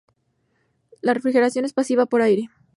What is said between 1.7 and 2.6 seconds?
pasiva por aire.